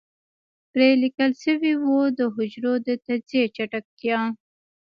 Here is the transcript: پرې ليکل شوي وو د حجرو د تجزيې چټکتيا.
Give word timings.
پرې 0.71 0.87
ليکل 1.03 1.31
شوي 1.43 1.73
وو 1.83 1.99
د 2.17 2.19
حجرو 2.35 2.73
د 2.85 2.87
تجزيې 3.05 3.43
چټکتيا. 3.55 4.19